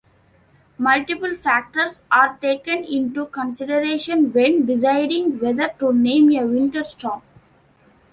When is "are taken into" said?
2.09-3.27